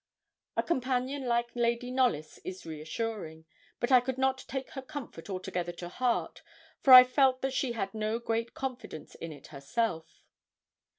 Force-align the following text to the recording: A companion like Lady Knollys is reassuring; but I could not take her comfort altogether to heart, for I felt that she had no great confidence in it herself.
A 0.57 0.63
companion 0.63 1.25
like 1.27 1.51
Lady 1.55 1.91
Knollys 1.91 2.39
is 2.43 2.65
reassuring; 2.65 3.45
but 3.79 3.91
I 3.91 3.99
could 4.01 4.17
not 4.17 4.43
take 4.47 4.71
her 4.71 4.81
comfort 4.81 5.29
altogether 5.29 5.71
to 5.73 5.89
heart, 5.89 6.41
for 6.79 6.91
I 6.91 7.03
felt 7.03 7.43
that 7.43 7.53
she 7.53 7.73
had 7.73 7.93
no 7.93 8.17
great 8.17 8.55
confidence 8.55 9.13
in 9.13 9.31
it 9.31 9.49
herself. 9.53 10.23